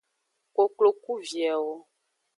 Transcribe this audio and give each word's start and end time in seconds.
Koklo 0.55 0.89
ku 1.03 1.13
viewo. 1.27 1.75